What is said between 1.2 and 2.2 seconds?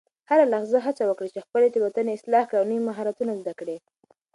چې خپلې تیروتنې